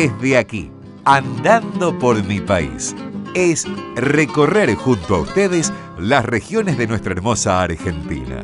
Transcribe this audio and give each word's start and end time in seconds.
desde 0.00 0.38
aquí, 0.38 0.70
andando 1.04 1.98
por 1.98 2.24
mi 2.24 2.40
país, 2.40 2.96
es 3.34 3.66
recorrer 3.96 4.74
junto 4.74 5.16
a 5.16 5.20
ustedes 5.20 5.70
las 5.98 6.24
regiones 6.24 6.78
de 6.78 6.86
nuestra 6.86 7.12
hermosa 7.12 7.60
Argentina. 7.60 8.42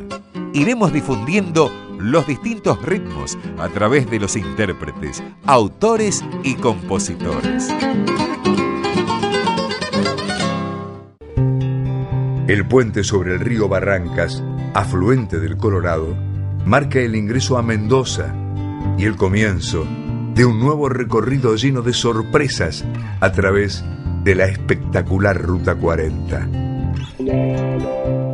Iremos 0.53 0.92
difundiendo 0.92 1.72
los 1.99 2.27
distintos 2.27 2.83
ritmos 2.83 3.38
a 3.58 3.71
través 3.71 4.11
de 4.11 4.21
los 4.21 4.37
intérpretes, 4.37 5.22
autores 5.47 6.22
y 6.42 6.56
compositores. 6.56 7.75
El 12.49 12.69
puente 12.69 13.03
sobre 13.03 13.33
el 13.33 13.41
río 13.41 13.67
Barrancas, 13.67 14.45
afluente 14.75 15.41
del 15.41 15.57
Colorado, 15.57 16.15
marca 16.66 16.98
el 16.98 17.16
ingreso 17.16 17.57
a 17.57 17.62
Mendoza 17.62 18.34
y 18.98 19.05
el 19.07 19.16
comienzo 19.16 19.87
de 20.37 20.45
un 20.45 20.61
nuevo 20.61 20.91
recorrido 20.91 21.57
lleno 21.57 21.81
de 21.81 21.95
sorpresas 21.95 22.85
a 23.21 23.33
través 23.33 23.83
de 24.23 24.35
la 24.35 24.45
espectacular 24.45 25.41
Ruta 25.41 25.75
40. 25.75 26.49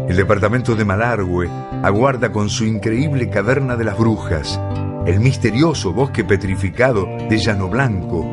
El 0.09 0.16
departamento 0.16 0.74
de 0.74 0.84
Malargüe 0.84 1.48
aguarda 1.84 2.33
con 2.33 2.51
su 2.51 2.65
increíble 2.65 3.30
caverna 3.30 3.77
de 3.77 3.84
las 3.84 3.96
brujas, 3.96 4.60
el 5.07 5.20
misterioso 5.20 5.93
bosque 5.93 6.24
petrificado 6.24 7.07
de 7.30 7.38
Llano 7.38 7.69
Blanco, 7.69 8.29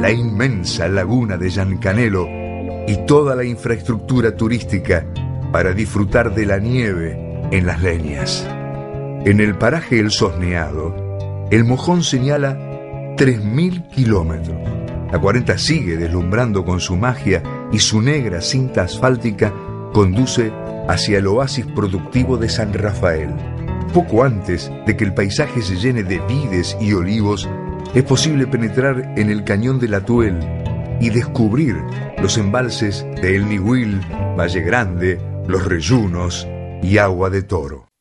la 0.00 0.10
inmensa 0.10 0.88
laguna 0.88 1.36
de 1.36 1.48
Llancanelo 1.48 2.26
y 2.88 3.06
toda 3.06 3.36
la 3.36 3.44
infraestructura 3.44 4.34
turística 4.34 5.06
para 5.52 5.72
disfrutar 5.72 6.34
de 6.34 6.44
la 6.44 6.58
nieve 6.58 7.16
en 7.52 7.66
las 7.66 7.80
leñas. 7.80 8.44
En 9.24 9.38
el 9.38 9.54
paraje 9.54 10.00
El 10.00 10.10
Sosneado, 10.10 10.92
el 11.52 11.64
mojón 11.64 12.02
señala 12.02 12.71
3.000 13.16 13.88
kilómetros. 13.88 14.56
La 15.12 15.20
40 15.20 15.58
sigue 15.58 15.96
deslumbrando 15.96 16.64
con 16.64 16.80
su 16.80 16.96
magia 16.96 17.42
y 17.70 17.78
su 17.78 18.00
negra 18.00 18.40
cinta 18.40 18.82
asfáltica 18.82 19.52
conduce 19.92 20.52
hacia 20.88 21.18
el 21.18 21.26
oasis 21.26 21.66
productivo 21.66 22.36
de 22.36 22.48
San 22.48 22.72
Rafael. 22.72 23.30
Poco 23.92 24.24
antes 24.24 24.72
de 24.86 24.96
que 24.96 25.04
el 25.04 25.12
paisaje 25.12 25.60
se 25.60 25.76
llene 25.76 26.02
de 26.02 26.18
vides 26.20 26.76
y 26.80 26.94
olivos, 26.94 27.48
es 27.94 28.04
posible 28.04 28.46
penetrar 28.46 29.12
en 29.16 29.30
el 29.30 29.44
cañón 29.44 29.78
de 29.78 29.88
la 29.88 30.04
Tuel 30.04 30.38
y 30.98 31.10
descubrir 31.10 31.76
los 32.22 32.38
embalses 32.38 33.04
de 33.20 33.36
El 33.36 33.48
Nihuil, 33.48 34.00
Valle 34.38 34.60
Grande, 34.62 35.20
Los 35.46 35.66
Reyunos 35.66 36.48
y 36.82 36.96
Agua 36.96 37.28
de 37.28 37.42
Toro. 37.42 37.91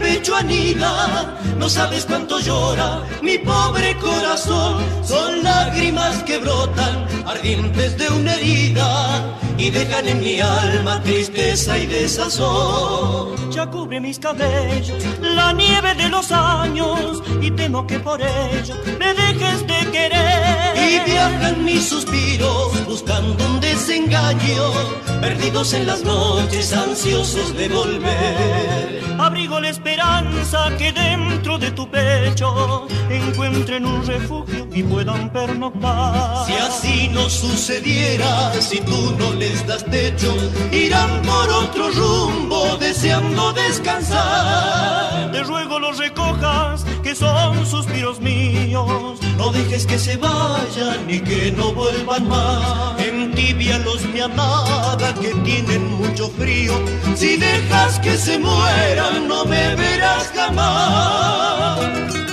Pecho 0.00 0.34
anida. 0.36 1.38
No 1.58 1.68
sabes 1.68 2.04
cuánto 2.04 2.38
llora 2.40 3.02
mi 3.22 3.38
pobre 3.38 3.96
corazón. 3.96 4.84
Son 5.02 5.42
lágrimas 5.42 6.22
que 6.24 6.38
brotan, 6.38 7.06
ardientes 7.26 7.96
de 7.98 8.08
una 8.08 8.34
herida, 8.34 9.38
y 9.58 9.70
dejan 9.70 10.08
en 10.08 10.20
mi 10.20 10.40
alma 10.40 11.02
tristeza 11.02 11.78
y 11.78 11.86
desazón. 11.86 13.50
Ya 13.50 13.66
cubre 13.70 14.00
mis 14.00 14.18
cabellos 14.18 15.02
la 15.20 15.52
nieve 15.52 15.94
de 15.94 16.08
los 16.08 16.30
años, 16.30 17.22
y 17.40 17.50
temo 17.50 17.86
que 17.86 17.98
por 17.98 18.20
ello 18.20 18.74
me 18.98 19.14
dejes 19.14 19.66
de 19.66 19.90
querer. 19.90 20.76
Y 20.76 21.10
viajan 21.10 21.64
mis 21.64 21.88
suspiros 21.88 22.86
buscando 22.86 23.44
un 23.46 23.60
desengaño, 23.60 24.72
perdidos 25.20 25.72
en 25.72 25.86
las 25.86 26.02
noches, 26.04 26.72
ansiosos 26.72 27.56
de 27.56 27.68
volver. 27.68 29.15
Abrigo 29.46 29.60
la 29.60 29.68
esperanza 29.68 30.76
que 30.76 30.90
dentro 30.90 31.56
de 31.56 31.70
tu 31.70 31.88
pecho 31.88 32.88
encuentren 33.08 33.86
un 33.86 34.04
refugio 34.04 34.66
y 34.72 34.82
puedan 34.82 35.32
pernoctar. 35.32 36.44
Si 36.46 36.52
así 36.54 37.08
no 37.12 37.30
sucediera, 37.30 38.52
si 38.60 38.80
tú 38.80 39.14
no 39.16 39.34
les 39.34 39.64
das 39.64 39.84
techo, 39.84 40.34
irán 40.72 41.22
por 41.22 41.48
otro 41.48 41.90
rumbo 41.92 42.76
deseando 42.78 43.52
descansar. 43.52 45.05
Te 45.36 45.42
ruego 45.42 45.78
los 45.78 45.98
recojas, 45.98 46.86
que 47.02 47.14
son 47.14 47.66
suspiros 47.66 48.22
míos. 48.22 49.20
No 49.36 49.52
dejes 49.52 49.86
que 49.86 49.98
se 49.98 50.16
vayan 50.16 51.06
ni 51.06 51.20
que 51.20 51.52
no 51.52 51.74
vuelvan 51.74 52.26
más. 52.26 52.98
Entibialos, 52.98 54.02
mi 54.14 54.20
amada, 54.20 55.12
que 55.20 55.34
tienen 55.44 55.92
mucho 55.96 56.30
frío. 56.30 56.72
Si 57.14 57.36
dejas 57.36 58.00
que 58.00 58.16
se 58.16 58.38
mueran, 58.38 59.28
no 59.28 59.44
me 59.44 59.76
verás 59.76 60.32
jamás. 60.34 62.25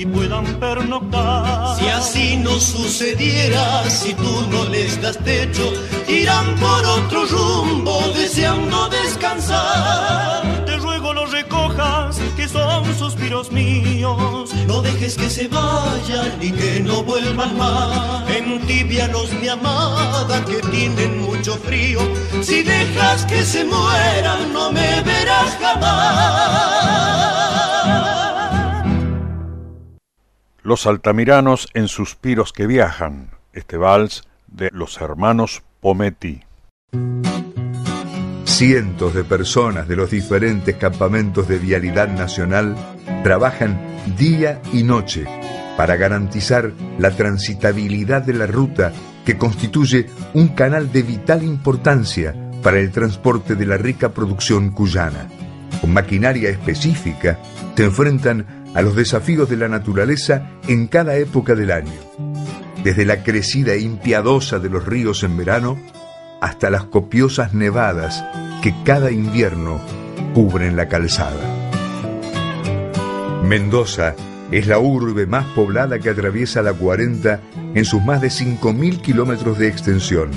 Y 0.00 0.06
puedan 0.06 0.46
pernoctar. 0.58 1.78
Si 1.78 1.86
así 1.88 2.36
no 2.38 2.58
sucediera, 2.58 3.84
si 3.90 4.14
tú 4.14 4.46
no 4.50 4.64
les 4.64 5.00
das 5.02 5.18
techo, 5.18 5.70
irán 6.08 6.56
por 6.56 6.82
otro 6.86 7.26
rumbo 7.26 8.00
deseando 8.16 8.88
descansar. 8.88 10.64
Te 10.64 10.76
ruego 10.76 11.12
los 11.12 11.30
recojas, 11.30 12.18
que 12.34 12.48
son 12.48 12.82
suspiros 12.98 13.52
míos. 13.52 14.50
No 14.66 14.80
dejes 14.80 15.16
que 15.16 15.28
se 15.28 15.48
vayan 15.48 16.32
ni 16.40 16.50
que 16.50 16.80
no 16.80 17.02
vuelvan 17.02 17.58
más. 17.58 18.26
Entibialos, 18.30 19.30
mi 19.34 19.48
amada, 19.48 20.42
que 20.46 20.60
tienen 20.70 21.20
mucho 21.20 21.56
frío. 21.58 22.00
Si 22.40 22.62
dejas 22.62 23.26
que 23.26 23.42
se 23.42 23.64
mueran, 23.66 24.50
no 24.54 24.72
me 24.72 25.02
verás 25.02 25.58
jamás. 25.60 26.29
Los 30.62 30.86
altamiranos 30.86 31.68
en 31.72 31.88
suspiros 31.88 32.52
que 32.52 32.66
viajan. 32.66 33.30
Este 33.54 33.78
vals 33.78 34.24
de 34.46 34.68
los 34.74 35.00
hermanos 35.00 35.62
Pometti. 35.80 36.42
Cientos 38.44 39.14
de 39.14 39.24
personas 39.24 39.88
de 39.88 39.96
los 39.96 40.10
diferentes 40.10 40.76
campamentos 40.76 41.48
de 41.48 41.58
vialidad 41.58 42.08
nacional 42.08 42.76
trabajan 43.24 43.80
día 44.18 44.60
y 44.70 44.82
noche 44.82 45.24
para 45.78 45.96
garantizar 45.96 46.72
la 46.98 47.10
transitabilidad 47.12 48.20
de 48.20 48.34
la 48.34 48.46
ruta 48.46 48.92
que 49.24 49.38
constituye 49.38 50.10
un 50.34 50.48
canal 50.48 50.92
de 50.92 51.02
vital 51.02 51.42
importancia 51.42 52.34
para 52.62 52.80
el 52.80 52.90
transporte 52.90 53.54
de 53.54 53.64
la 53.64 53.78
rica 53.78 54.10
producción 54.10 54.72
cuyana. 54.72 55.26
Con 55.80 55.94
maquinaria 55.94 56.50
específica 56.50 57.38
se 57.74 57.84
enfrentan 57.86 58.59
a 58.74 58.82
los 58.82 58.94
desafíos 58.94 59.48
de 59.48 59.56
la 59.56 59.68
naturaleza 59.68 60.50
en 60.68 60.86
cada 60.86 61.16
época 61.16 61.54
del 61.54 61.70
año, 61.70 61.92
desde 62.84 63.04
la 63.04 63.22
crecida 63.22 63.76
impiadosa 63.76 64.58
de 64.58 64.70
los 64.70 64.86
ríos 64.86 65.22
en 65.22 65.36
verano 65.36 65.78
hasta 66.40 66.70
las 66.70 66.84
copiosas 66.84 67.52
nevadas 67.52 68.24
que 68.62 68.74
cada 68.84 69.10
invierno 69.10 69.80
cubren 70.34 70.76
la 70.76 70.88
calzada. 70.88 71.40
Mendoza 73.44 74.14
es 74.50 74.66
la 74.66 74.78
urbe 74.78 75.26
más 75.26 75.46
poblada 75.54 75.98
que 75.98 76.10
atraviesa 76.10 76.62
la 76.62 76.72
40 76.72 77.40
en 77.74 77.84
sus 77.84 78.02
más 78.04 78.20
de 78.20 78.28
5.000 78.28 79.00
kilómetros 79.00 79.58
de 79.58 79.68
extensión. 79.68 80.30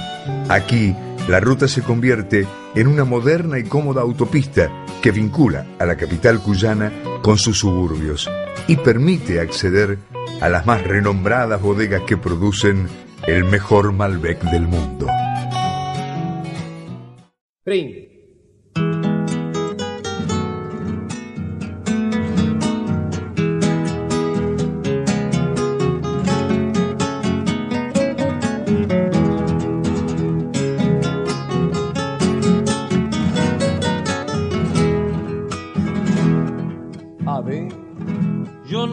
Aquí, 0.50 0.96
la 1.28 1.40
ruta 1.40 1.68
se 1.68 1.82
convierte 1.82 2.46
en 2.76 2.88
una 2.88 3.06
moderna 3.06 3.58
y 3.58 3.64
cómoda 3.64 4.02
autopista 4.02 4.70
que 5.02 5.12
vincula 5.12 5.66
a 5.80 5.86
la 5.86 5.96
capital 5.96 6.40
cuyana 6.42 6.92
con 7.24 7.40
sus 7.40 7.58
suburbios 7.58 8.30
y 8.68 8.76
permite 8.76 9.40
acceder 9.40 9.98
a 10.42 10.50
las 10.50 10.68
más 10.68 10.84
renombradas 10.84 11.60
bodegas 11.62 12.04
que 12.04 12.18
producen 12.18 12.88
el 13.26 13.46
mejor 13.46 13.94
Malbec 13.94 14.40
del 14.52 14.68
mundo. 14.68 15.08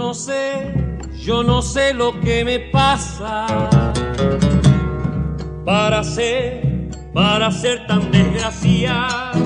No 0.01 0.15
sé, 0.15 0.73
yo 1.19 1.43
no 1.43 1.61
sé 1.61 1.93
lo 1.93 2.19
que 2.21 2.43
me 2.43 2.59
pasa 2.59 3.47
para 5.63 6.03
ser, 6.03 6.89
para 7.13 7.53
ser 7.53 7.87
tan 7.87 8.11
desgraciado. 8.11 9.45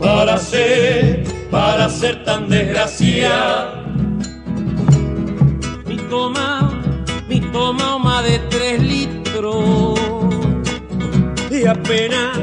Para 0.00 0.38
ser, 0.38 1.24
para 1.50 1.90
ser 1.90 2.24
tan 2.24 2.48
desgraciado. 2.48 3.84
Mi 5.86 5.98
toma, 6.08 6.70
mi 7.28 7.40
toma 7.52 8.22
de 8.22 8.38
tres 8.50 8.82
litros 8.82 10.00
y 11.50 11.66
apenas, 11.66 12.38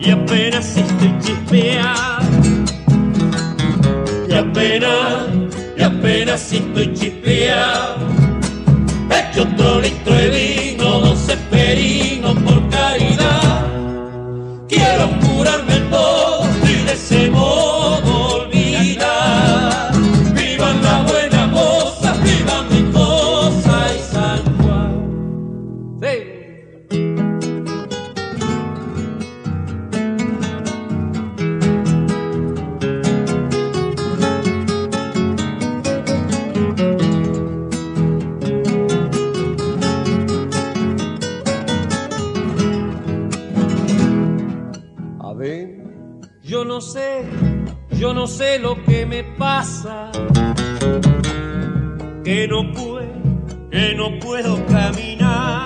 y 0.00 0.10
apenas 0.10 0.76
estoy 0.76 1.16
chispeado 1.20 2.14
y 4.34 4.36
apenas, 4.36 5.43
y 5.84 5.86
apenas 5.86 6.50
estoy 6.50 6.94
chispeado. 6.94 8.06
Hecho 9.10 9.42
otro 9.42 9.54
litro 9.54 9.64
de 9.64 9.73
que 53.70 53.94
no 53.94 54.18
puedo 54.18 54.64
caminar. 54.66 55.64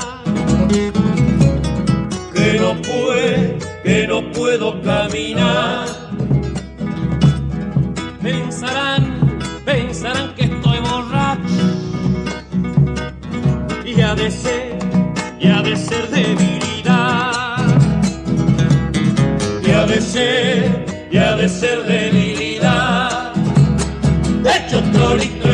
Que 2.35 4.06
no 4.06 4.33
puedo, 4.33 4.83
caminar. 4.83 5.87
Pensarán, 8.23 9.39
pensarán 9.65 10.35
que 10.35 10.45
estoy 10.45 10.79
borracho. 10.79 11.65
Y 13.85 14.00
ha 14.00 14.15
de 14.15 14.31
ser, 14.31 14.79
y 15.41 15.49
ha 15.49 15.62
de 15.62 15.77
ser 15.77 16.09
debilidad 16.09 16.69
y 19.69 19.71
ha 19.71 19.87
de 19.87 20.00
ser, 20.00 21.09
y 21.11 21.17
ha 21.19 21.37
de 21.37 21.49
ser 21.49 21.85
debilidad. 21.85 23.33
Hecho 24.45 24.81
de 24.81 25.17
vino, 25.17 25.48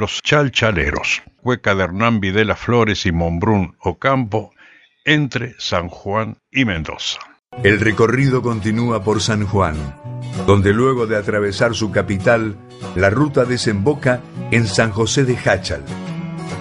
Los 0.00 0.22
Chalchaleros, 0.22 1.22
cueca 1.42 1.74
de 1.74 1.84
Hernán 1.84 2.20
Videla 2.20 2.56
Flores 2.56 3.04
y 3.04 3.12
Monbrún 3.12 3.76
Ocampo, 3.80 4.50
entre 5.04 5.54
San 5.58 5.88
Juan 5.88 6.38
y 6.50 6.64
Mendoza. 6.64 7.18
El 7.62 7.78
recorrido 7.80 8.40
continúa 8.40 9.04
por 9.04 9.20
San 9.20 9.46
Juan, 9.46 9.76
donde 10.46 10.72
luego 10.72 11.06
de 11.06 11.18
atravesar 11.18 11.74
su 11.74 11.90
capital, 11.90 12.56
la 12.96 13.10
ruta 13.10 13.44
desemboca 13.44 14.22
en 14.50 14.66
San 14.66 14.90
José 14.90 15.24
de 15.26 15.36
Jáchal. 15.36 15.84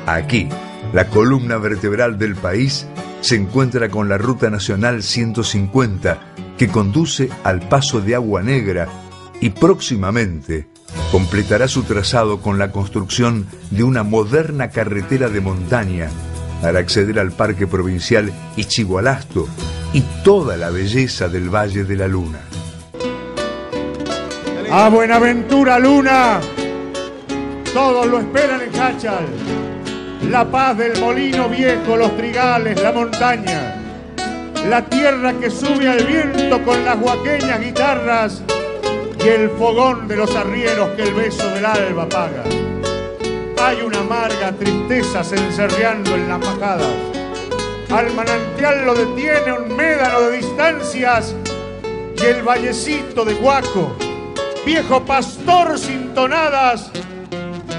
Aquí, 0.06 0.50
la 0.92 1.08
columna 1.08 1.58
vertebral 1.60 2.20
del 2.20 2.36
país 2.36 2.88
se 3.22 3.38
encuentra 3.38 3.88
con 3.88 4.10
la 4.10 4.18
Ruta 4.18 4.50
Nacional 4.50 5.02
150, 5.02 6.34
que 6.58 6.68
conduce 6.68 7.30
al 7.46 7.62
Paso 7.70 8.02
de 8.02 8.16
Agua 8.16 8.44
Negra 8.44 8.90
y 9.40 9.52
próximamente 9.52 10.68
completará 11.12 11.68
su 11.68 11.84
trazado 11.84 12.40
con 12.40 12.60
la 12.60 12.72
construcción 12.72 13.48
de 13.72 13.84
una 13.84 14.04
moderna 14.04 14.70
carretera 14.70 15.30
de 15.30 15.42
montaña 15.42 16.10
para 16.62 16.80
acceder 16.80 17.20
al 17.20 17.32
Parque 17.32 17.68
Provincial 17.68 18.32
Ichigualasto 18.56 19.48
y 19.94 20.02
toda 20.24 20.56
la 20.58 20.70
belleza 20.70 21.28
del 21.28 21.50
Valle 21.50 21.84
de 21.84 21.96
la 21.96 22.08
Luna. 22.08 22.40
A 24.72 24.90
Buenaventura 24.90 25.80
Luna, 25.80 26.40
todos 27.74 28.06
lo 28.06 28.20
esperan 28.20 28.62
en 28.62 28.80
Hachal. 28.80 29.26
La 30.30 30.50
paz 30.52 30.78
del 30.78 31.00
molino 31.00 31.50
viejo, 31.50 31.98
los 31.98 32.16
trigales, 32.18 32.80
la 32.82 32.92
montaña. 32.92 33.76
La 34.68 34.86
tierra 34.86 35.34
que 35.34 35.50
sube 35.50 35.90
al 35.90 36.06
viento 36.06 36.64
con 36.64 36.86
las 36.86 36.98
huaqueñas 37.00 37.62
guitarras 37.62 38.44
y 39.24 39.28
el 39.28 39.50
fogón 39.52 40.08
de 40.08 40.16
los 40.16 40.34
arrieros 40.36 40.90
que 40.92 41.04
el 41.04 41.14
beso 41.14 41.48
del 41.50 41.66
alba 41.66 42.04
apaga. 42.04 42.44
Hay 43.62 43.82
una 43.82 44.00
amarga 44.00 44.54
tristeza 44.54 45.24
cencerreando 45.24 46.16
en 46.16 46.30
las 46.30 46.40
majadas. 46.40 46.94
Al 47.90 48.14
manantial 48.14 48.86
lo 48.86 48.94
detiene 48.94 49.52
un 49.52 49.76
médano 49.76 50.22
de 50.22 50.38
distancias 50.38 51.36
y 52.22 52.26
el 52.26 52.44
vallecito 52.44 53.26
de 53.26 53.34
Guaco, 53.34 53.96
viejo 54.66 55.04
pastor 55.04 55.78
sin 55.78 56.14
tonadas, 56.14 56.92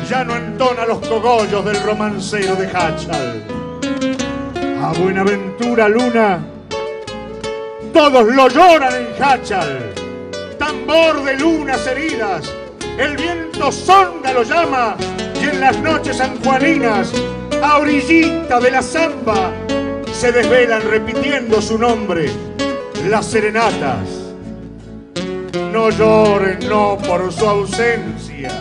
ya 0.08 0.24
no 0.24 0.36
entona 0.36 0.84
los 0.86 0.98
cogollos 1.06 1.64
del 1.64 1.80
romancero 1.82 2.56
de 2.56 2.66
Hachal. 2.66 3.44
A 4.82 4.92
Buenaventura 4.98 5.88
Luna, 5.88 6.40
todos 7.92 8.26
lo 8.26 8.48
lloran 8.48 8.94
en 8.94 9.22
Hachal. 9.22 9.99
Tambor 10.60 11.24
de 11.24 11.38
lunas 11.38 11.86
heridas, 11.86 12.54
el 12.98 13.16
viento 13.16 13.72
sonda 13.72 14.30
lo 14.34 14.42
llama 14.42 14.94
y 15.40 15.44
en 15.44 15.58
las 15.58 15.78
noches 15.80 16.18
sanjuaninas, 16.18 17.10
a 17.62 17.78
orillita 17.78 18.60
de 18.60 18.70
la 18.70 18.82
zamba, 18.82 19.52
se 20.12 20.30
desvelan 20.30 20.82
repitiendo 20.82 21.62
su 21.62 21.78
nombre, 21.78 22.30
las 23.08 23.24
serenatas. 23.24 24.06
No 25.72 25.88
lloren, 25.88 26.58
no 26.68 26.98
por 27.08 27.32
su 27.32 27.48
ausencia. 27.48 28.52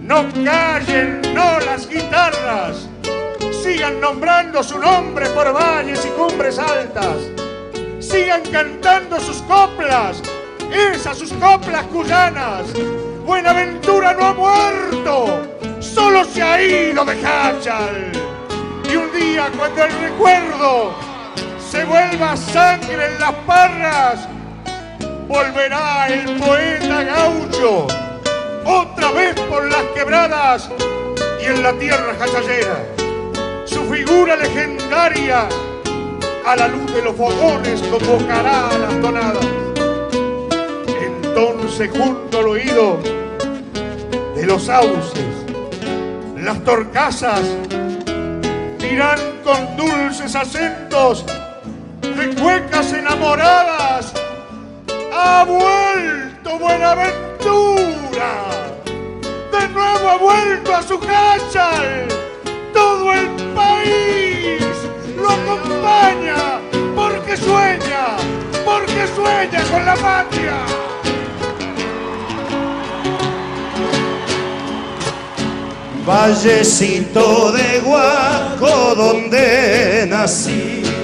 No 0.00 0.24
callen, 0.42 1.20
no 1.34 1.60
las 1.60 1.86
guitarras. 1.86 2.88
Sigan 3.62 4.00
nombrando 4.00 4.62
su 4.62 4.78
nombre 4.78 5.26
por 5.34 5.52
valles 5.52 6.06
y 6.06 6.08
cumbres 6.18 6.58
altas. 6.58 7.18
Sigan 7.98 8.40
cantando 8.50 9.20
sus 9.20 9.42
coplas, 9.42 10.22
esas 10.72 11.18
sus 11.18 11.32
coplas 11.34 11.84
cuyanas. 11.86 12.66
Buenaventura 13.24 14.14
no 14.14 14.26
ha 14.26 14.34
muerto, 14.34 15.46
solo 15.80 16.24
se 16.24 16.42
ha 16.42 16.62
ido 16.62 17.04
de 17.04 17.12
Hachal. 17.26 18.12
Y 18.90 18.96
un 18.96 19.12
día 19.12 19.50
cuando 19.56 19.84
el 19.84 19.92
recuerdo 20.00 20.94
se 21.70 21.84
vuelva 21.84 22.36
sangre 22.36 23.06
en 23.06 23.20
las 23.20 23.32
parras, 23.46 24.28
volverá 25.28 26.08
el 26.08 26.36
poeta 26.36 27.02
gaucho 27.02 27.86
otra 28.64 29.10
vez 29.12 29.34
por 29.42 29.70
las 29.70 29.82
quebradas 29.94 30.70
y 31.40 31.46
en 31.46 31.62
la 31.62 31.72
tierra 31.74 32.14
jachallera. 32.18 32.84
Su 33.66 33.84
figura 33.92 34.36
legendaria 34.36 35.48
a 36.46 36.56
la 36.56 36.68
luz 36.68 36.92
de 36.94 37.02
los 37.02 37.14
fogones 37.14 37.82
convocará 37.82 38.68
a 38.70 38.78
las 38.78 39.00
tonadas. 39.02 39.37
Entonces 41.38 41.88
junto 41.96 42.40
al 42.40 42.48
oído 42.48 42.98
de 44.34 44.44
los 44.44 44.64
sauces, 44.64 45.24
las 46.36 46.64
torcasas 46.64 47.42
dirán 48.80 49.20
con 49.44 49.76
dulces 49.76 50.34
acentos 50.34 51.24
de 52.00 52.34
cuecas 52.42 52.92
enamoradas. 52.92 54.12
Ha 55.14 55.44
vuelto 55.44 56.58
Buenaventura, 56.58 58.32
de 59.52 59.68
nuevo 59.68 60.08
ha 60.08 60.16
vuelto 60.16 60.74
a 60.74 60.82
su 60.82 60.94
hachal. 60.96 62.08
Todo 62.74 63.12
el 63.12 63.28
país 63.54 64.60
lo 65.16 65.30
acompaña 65.30 66.58
porque 66.96 67.36
sueña, 67.36 68.16
porque 68.64 69.06
sueña 69.14 69.62
con 69.70 69.86
la 69.86 69.94
patria. 69.94 70.37
Vallecito 76.08 77.52
de 77.52 77.80
Guaco 77.80 78.94
donde 78.94 80.06
nací. 80.08 80.97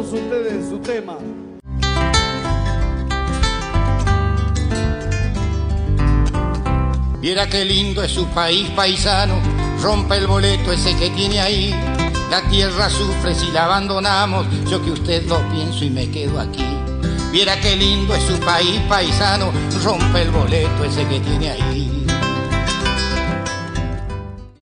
Ustedes 0.00 0.68
su 0.68 0.78
tema. 0.78 1.16
Viera 7.20 7.48
qué 7.48 7.64
lindo 7.64 8.02
es 8.02 8.12
su 8.12 8.26
país 8.28 8.68
paisano, 8.70 9.34
rompa 9.82 10.16
el 10.16 10.26
boleto 10.26 10.72
ese 10.72 10.94
que 10.96 11.10
tiene 11.10 11.40
ahí. 11.40 11.74
La 12.30 12.42
tierra 12.48 12.88
sufre 12.88 13.34
si 13.34 13.50
la 13.50 13.64
abandonamos, 13.64 14.46
yo 14.70 14.82
que 14.84 14.92
usted 14.92 15.26
lo 15.26 15.40
pienso 15.50 15.84
y 15.84 15.90
me 15.90 16.08
quedo 16.10 16.38
aquí. 16.38 16.64
Viera 17.32 17.60
qué 17.60 17.76
lindo 17.76 18.14
es 18.14 18.22
su 18.22 18.38
país 18.40 18.80
paisano, 18.88 19.50
rompa 19.84 20.22
el 20.22 20.30
boleto 20.30 20.84
ese 20.84 21.06
que 21.08 21.20
tiene 21.20 21.50
ahí. 21.50 21.97